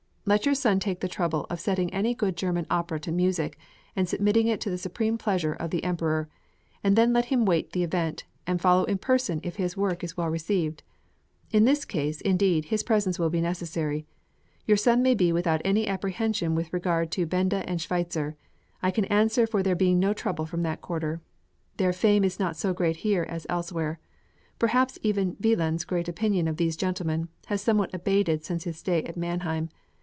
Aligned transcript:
Let 0.23 0.45
your 0.45 0.55
son 0.55 0.79
take 0.79 1.01
the 1.01 1.09
trouble 1.09 1.45
of 1.49 1.59
setting 1.59 1.93
any 1.93 2.13
good 2.13 2.37
German 2.37 2.65
opera 2.69 3.01
to 3.01 3.11
music 3.11 3.57
and 3.97 4.07
submitting 4.07 4.47
it 4.47 4.61
to 4.61 4.69
the 4.69 4.77
supreme 4.77 5.17
pleasure 5.17 5.51
of 5.51 5.71
the 5.71 5.83
Emperor, 5.83 6.29
and 6.83 6.95
then 6.95 7.11
let 7.11 7.25
him 7.25 7.43
wait 7.43 7.71
the 7.73 7.83
event, 7.83 8.23
and 8.47 8.61
follow 8.61 8.85
in 8.85 8.97
person 8.99 9.41
if 9.43 9.57
his 9.57 9.75
work 9.75 10.05
is 10.05 10.15
well 10.15 10.29
received. 10.29 10.83
In 11.51 11.65
this 11.65 11.83
case, 11.83 12.21
indeed, 12.21 12.65
his 12.65 12.83
presence 12.83 13.19
will 13.19 13.31
be 13.31 13.41
necessary. 13.41 14.05
Your 14.65 14.77
son 14.77 15.01
may 15.01 15.15
be 15.15 15.33
without 15.33 15.59
any 15.65 15.85
apprehension 15.87 16.55
with 16.55 16.71
regard 16.71 17.11
to 17.13 17.25
Benda 17.25 17.67
and 17.67 17.81
Schweitzer; 17.81 18.37
I 18.81 18.89
can 18.91 19.05
answer 19.05 19.45
for 19.47 19.61
there 19.61 19.75
being 19.75 19.99
no 19.99 20.13
trouble 20.13 20.45
from 20.45 20.61
that 20.63 20.81
quarter. 20.81 21.19
Their 21.75 21.91
fame 21.93 22.23
is 22.23 22.39
not 22.39 22.55
so 22.55 22.73
great 22.73 22.97
here 22.97 23.23
as 23.27 23.47
elsewhere. 23.49 23.99
Perhaps 24.59 24.97
even 25.01 25.35
Wieland's 25.43 25.83
great 25.83 26.07
opinion 26.07 26.47
of 26.47 26.55
these 26.55 26.77
gentlemen 26.77 27.27
has 27.47 27.61
somewhat 27.61 27.93
abated 27.93 28.45
since 28.45 28.63
his 28.63 28.77
stay 28.77 29.03
at 29.03 29.17
Mannheim. 29.17 29.67